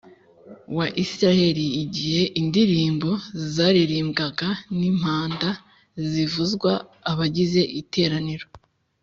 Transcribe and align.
Wa 0.77 0.87
isirayeli 1.03 1.65
igihe 1.83 2.21
indirimbo 2.41 3.09
zaririmbwaga 3.53 4.49
n 4.55 4.57
n 4.77 4.79
impanda 4.91 5.49
zivuzwa 6.09 6.71
abagize 7.11 7.61
iteraniro 7.81 8.47